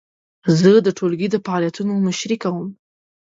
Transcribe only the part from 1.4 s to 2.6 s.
فعالیتونو مشري